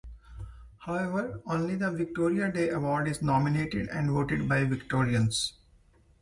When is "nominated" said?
3.21-3.87